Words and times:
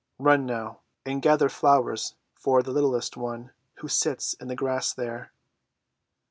Run, 0.17 0.47
now, 0.47 0.79
and 1.05 1.21
gather 1.21 1.47
flowers 1.47 2.15
for 2.33 2.63
the 2.63 2.71
littlest 2.71 3.15
one, 3.17 3.51
who 3.75 3.87
sits 3.87 4.33
in 4.33 4.47
the 4.47 4.55
grass 4.55 4.91
there!" 4.91 5.31